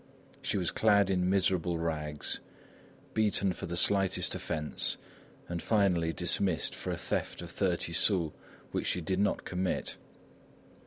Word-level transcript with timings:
She 0.41 0.57
was 0.57 0.71
clad 0.71 1.11
in 1.11 1.29
miserable 1.29 1.77
rags, 1.77 2.39
beaten 3.13 3.53
for 3.53 3.67
the 3.67 3.77
slightest 3.77 4.33
offence 4.33 4.97
and 5.47 5.61
finally 5.61 6.11
dismissed 6.11 6.73
for 6.73 6.89
a 6.89 6.97
theft 6.97 7.39
of 7.43 7.51
thirty 7.51 7.93
sous 7.93 8.31
which 8.71 8.87
she 8.87 9.01
did 9.01 9.19
not 9.19 9.45
commit. 9.45 9.97